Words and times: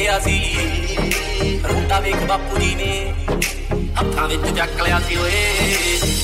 ਪਿਆ 0.00 0.18
ਸੀ। 0.18 0.36
ਰੋਂਦਾ 1.64 1.98
ਵੇਖ 2.00 2.22
ਬਾਪੂ 2.28 2.58
ਜੀ 2.58 2.74
ਨੇ 2.74 3.14
ਹੱਥਾਂ 4.00 4.28
ਵਿੱਚ 4.28 4.56
ਚੱਕ 4.56 4.80
ਲਿਆ 4.82 5.00
ਸੀ 5.08 5.16
ਓਏ। 5.16 5.42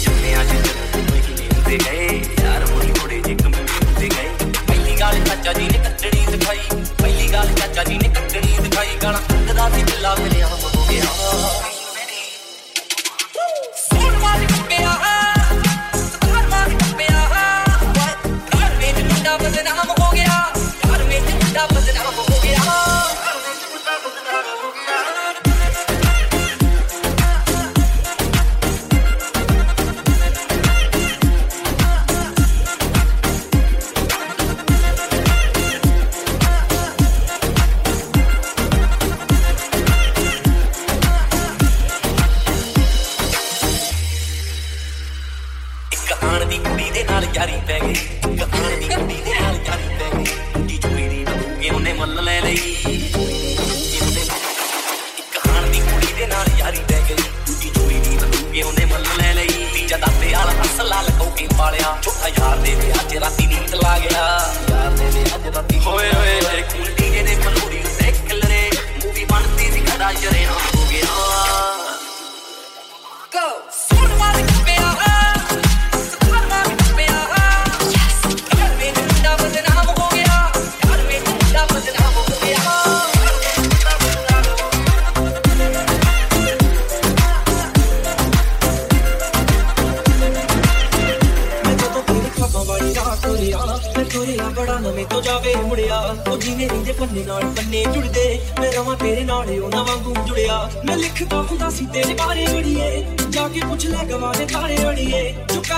ਜੁੰਨਿਆਂ 0.04 0.44
ਚ 0.44 0.48
ਜੁੰਨੇ 0.48 1.20
ਕਿਵੇਂ 1.26 1.48
ਹੁੰਦੇ 1.54 1.78
ਗਏ। 1.84 2.06
ਯਾਰ 2.44 2.66
ਮੁੜੀ 2.66 2.92
ਮੁੜੇ 3.00 3.20
ਜੇ 3.20 3.34
ਕਮੇ 3.34 3.62
ਹੁੰਦੇ 3.74 4.08
ਗਏ। 4.08 4.50
ਪਹਿਲੀ 4.68 5.00
ਗੱਲ 5.00 5.22
ਚਾਚਾ 5.24 5.52
ਜੀ 5.52 5.68
ਨੇ 5.68 5.78
ਕੱਟਣੀ 5.78 6.26
ਦਿਖਾਈ 6.26 6.58
ਪਹਿਲੀ 7.02 7.32
ਗੱਲ 7.32 7.52
ਚਾਚਾ 7.52 7.84
ਜੀ 7.84 7.98
ਨੇ 7.98 8.08
ਕੱਟਣੀ 8.08 8.58
ਦਿਖਾਈ 8.62 8.96
ਗਾਣਾ 9.02 9.20
ਕੱਢਦਾ 9.28 9.70
ਸੀ 9.70 9.84
ਬਿੱਲਾ 9.84 10.14
ਮਿਲਿਆ 10.14 10.46
ਹੋ 10.46 10.86
ਗਿਆ 10.90 11.04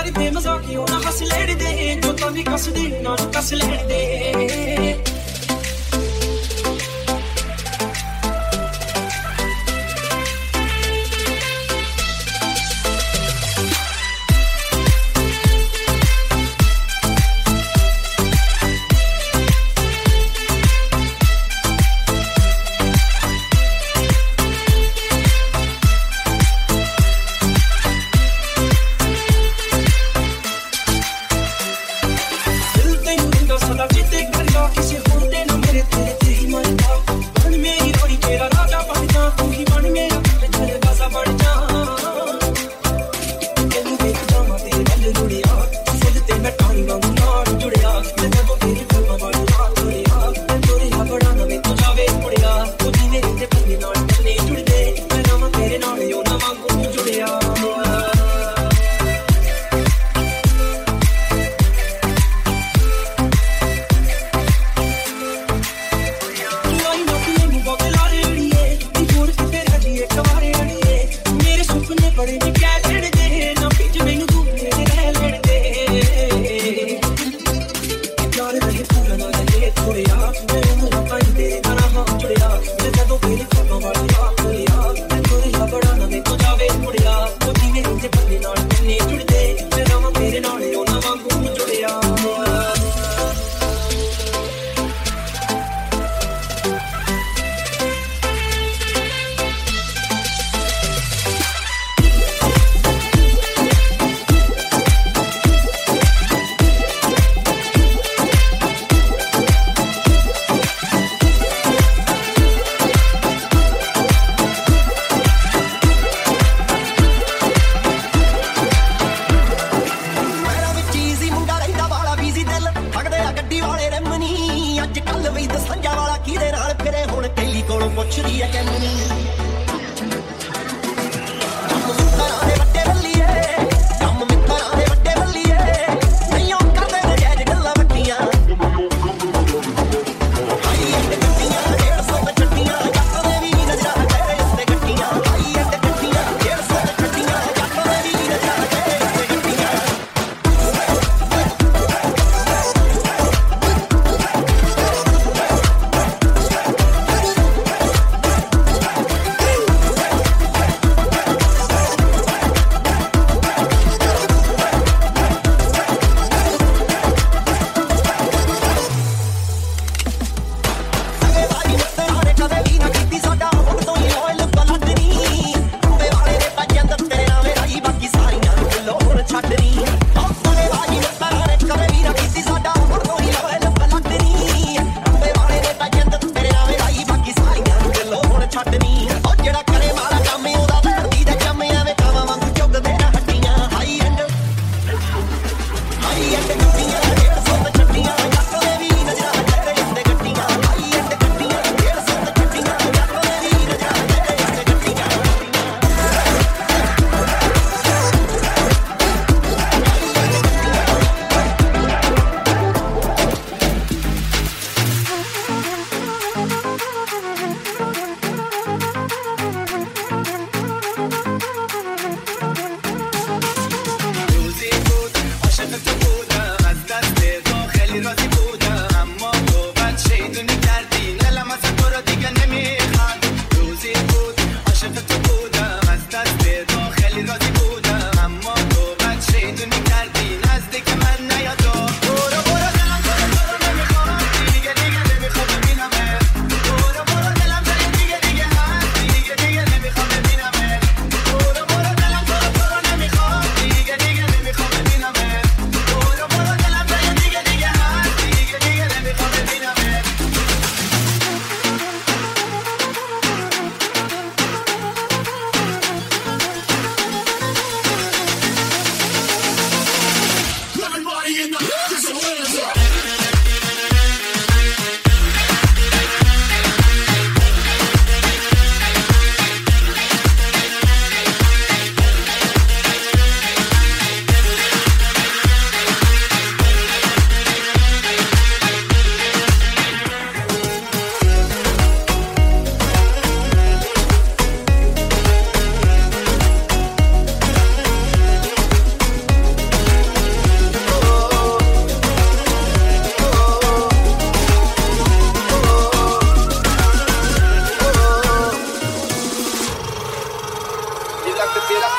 ਲੱਗਦੇ 0.09 0.29
ਮਜ਼ਾਕੀ 0.31 0.75
ਉਹਨਾਂ 0.75 0.99
ਹੱਸ 1.01 1.21
ਲੈਣ 1.23 1.55
ਦੇ 1.55 1.95
ਜੋ 1.95 2.11
ਤਾਂ 2.13 2.29
ਵੀ 2.31 2.43
ਕੱਸਦੇ 2.43 2.87
ਨਾ 3.01 3.15
ਕੱਸ 3.33 3.53
ਲੈਣ 3.53 3.87
ਦੇ। 3.87 4.28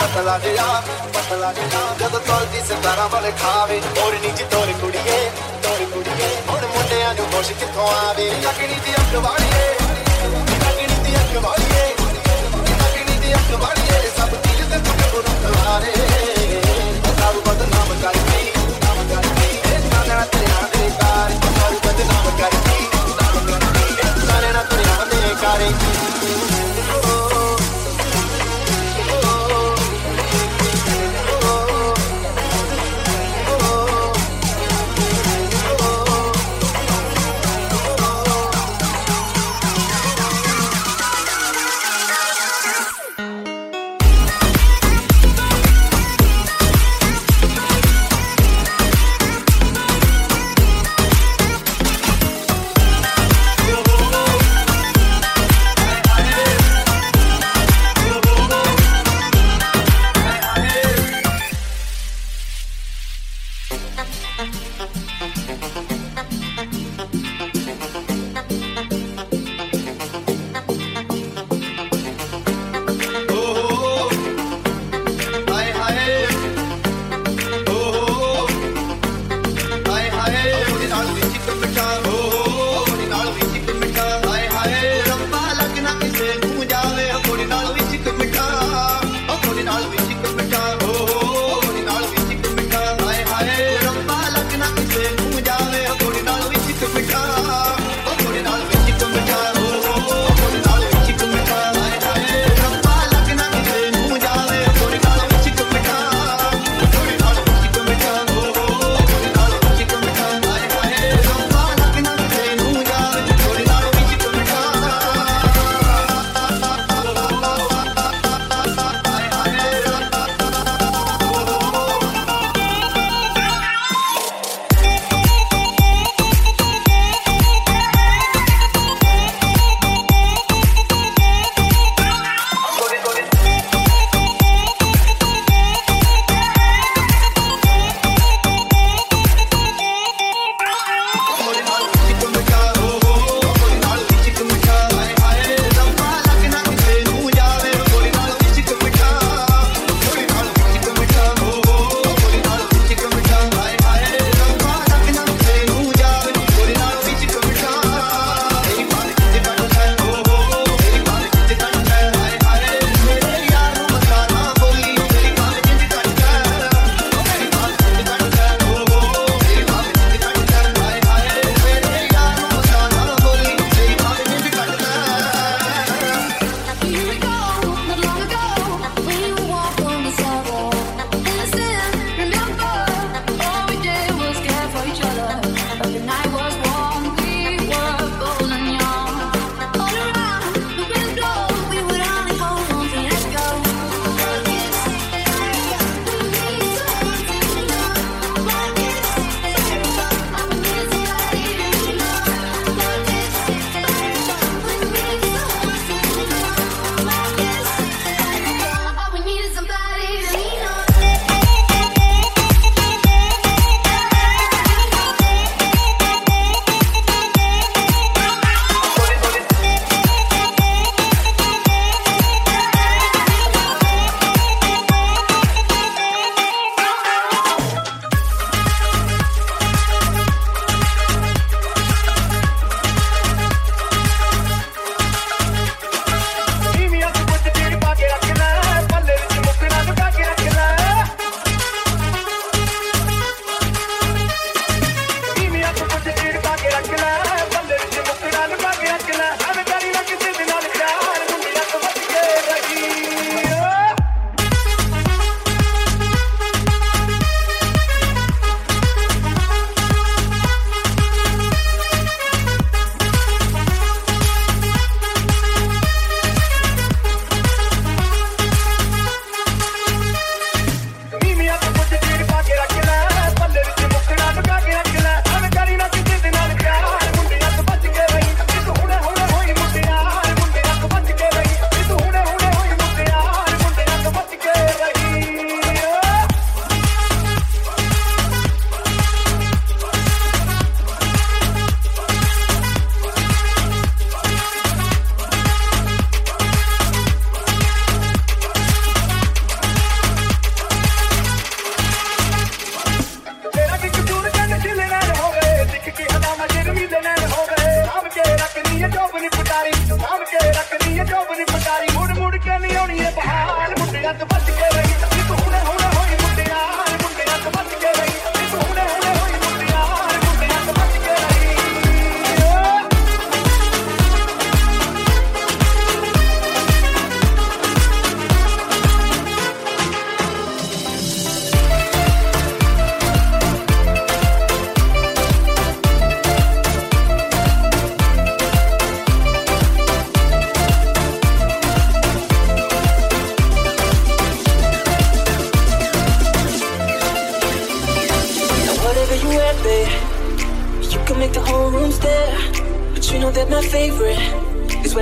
पतला 0.00 0.36
जिया 0.44 0.66
पतला 1.14 1.50
जिया। 1.56 1.80
जद 2.00 2.14
तोलदी 2.28 2.60
सितारा 2.68 3.06
बल 3.12 3.26
खावे, 3.40 3.78
और 4.02 4.12
नीच 4.22 4.40
तोरी 4.52 4.74
कुड़िए 4.80 5.18
तोरी 5.64 5.86
कुड़िए। 5.92 6.28
हुन 6.48 6.62
मुंडियाँ 6.74 7.12
नु 7.18 7.24
होश 7.32 7.48
किथों 7.60 7.88
आवे। 7.96 8.26
लगनी 8.46 8.78
दी 8.84 8.92
अख 9.00 9.12
वाड़िए 9.24 9.66
लगनी 10.64 10.96
दी 11.04 11.12
अख 11.22 11.34
वाड़िए 11.44 11.84
लगनी 12.80 13.14
दी 13.22 13.30
अख 13.40 13.50
वाड़िए 13.62 13.98
सब 14.16 14.30
दिल 14.46 14.60
ते 14.70 14.78
तुम 14.86 15.00
को 15.12 15.18
रखवारे 15.26 15.94
सब 17.20 17.34
बदनाम 17.46 17.90
करती, 18.02 18.42
नाम 18.84 18.98
करती। 19.10 19.48
ए 19.68 19.78
साना 19.86 20.24
तेरा 20.34 20.62
दे 20.74 20.84
सब 20.96 21.72
बदनाम 21.86 22.26
करती, 22.40 22.78
नाम 23.20 23.36
करती। 23.50 23.86
ए 23.98 24.10
साना 24.26 24.62
तेरा 24.72 24.96
दे 25.12 25.20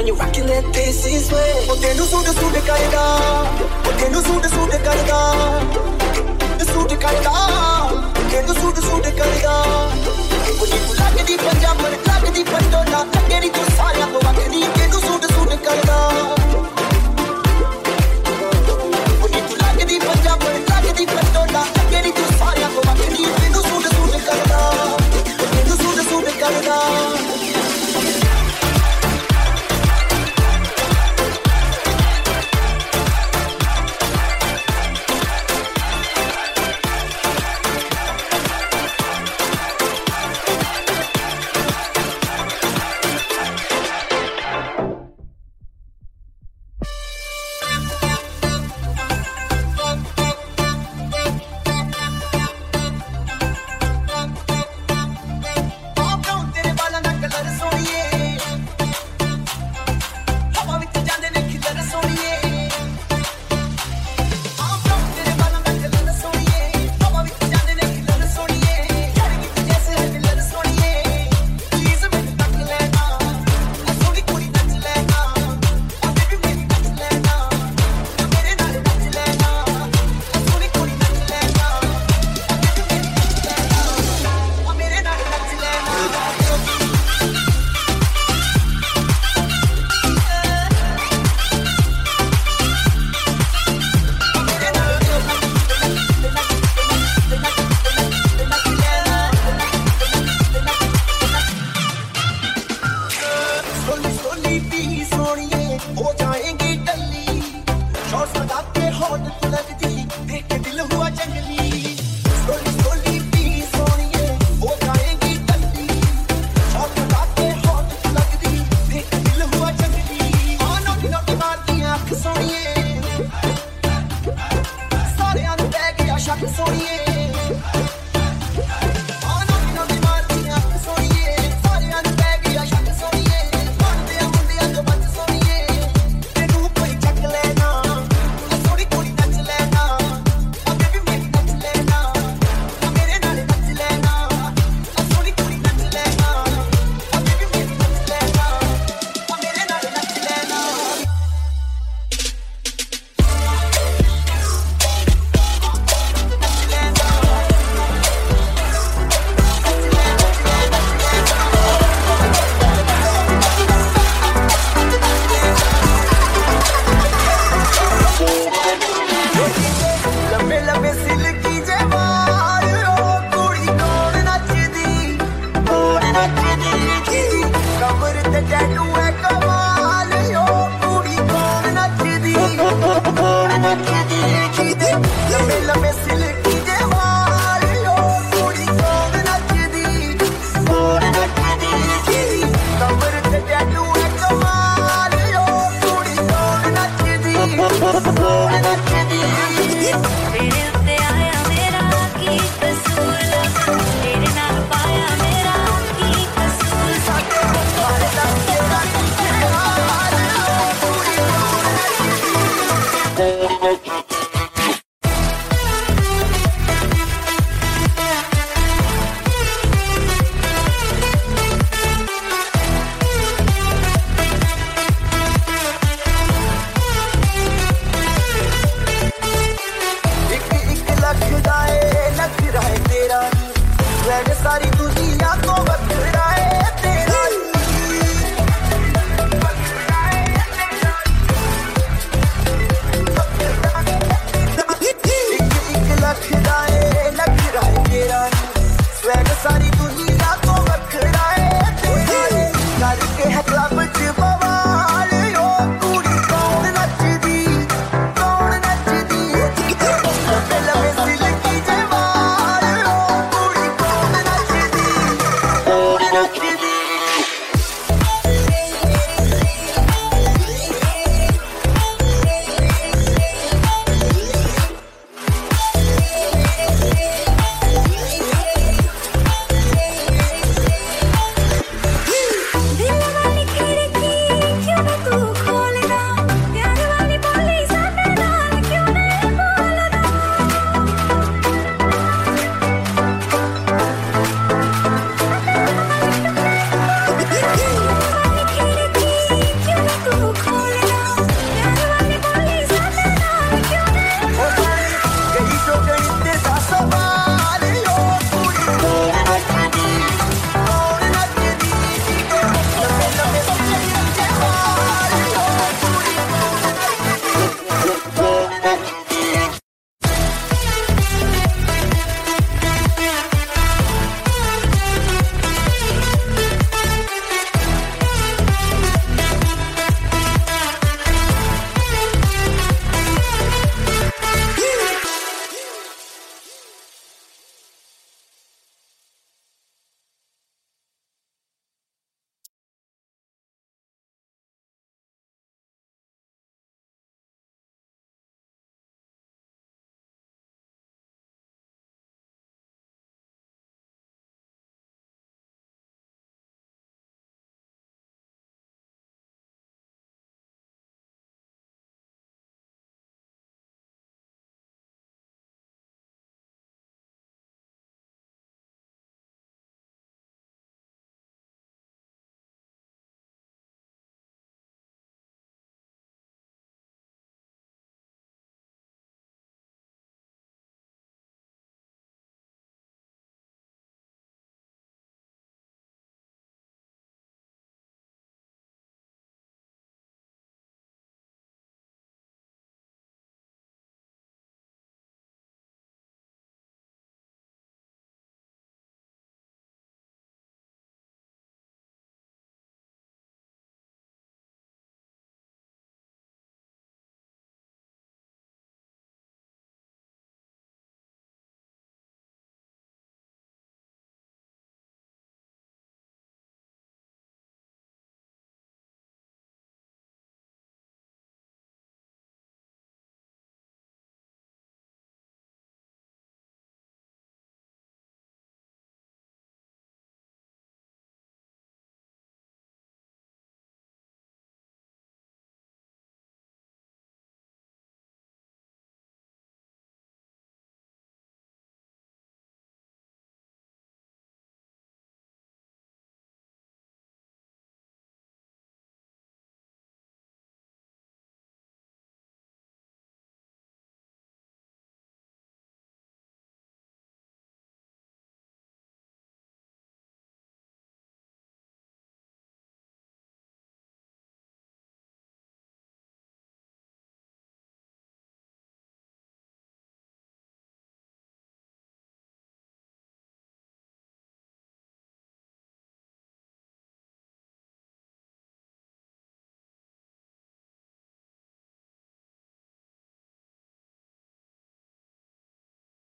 you 0.09 0.15
rocking 0.15 0.47
that, 0.47 0.65
this 0.73 1.05
is 1.07 1.31
where. 1.31 1.71
ਉਹ 1.71 1.77
ਤੈਨੂੰ 1.83 2.07
ਸੂਟ 2.07 2.27
ਸੂਟ 2.39 2.57
ਕਰੇਗਾ 2.67 3.03
ਉਹ 3.87 3.93
ਤੈਨੂੰ 4.01 4.23
ਸੂਟ 4.23 4.47
ਸੂਟ 4.55 4.75
ਕਰੇਗਾ 4.85 5.18